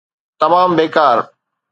تمام 0.41 0.71
بيڪار. 0.79 1.17